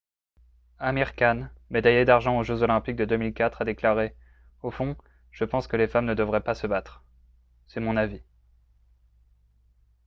[0.79, 4.15] amir khan médaillé d'argent aux jeux olympiques de 2004 a déclaré:
[4.63, 4.97] «au fond
[5.29, 7.03] je pense que les femmes ne devraient pas se battre.
[7.67, 8.23] c'est mon avis.»